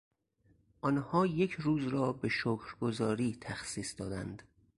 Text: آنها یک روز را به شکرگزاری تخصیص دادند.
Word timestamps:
آنها 0.81 1.25
یک 1.25 1.51
روز 1.51 1.87
را 1.87 2.13
به 2.13 2.29
شکرگزاری 2.29 3.37
تخصیص 3.41 3.93
دادند. 3.97 4.43